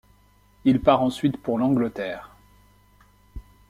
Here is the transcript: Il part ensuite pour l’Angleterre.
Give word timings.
Il 0.65 0.81
part 0.81 1.03
ensuite 1.03 1.37
pour 1.39 1.59
l’Angleterre. 1.59 2.35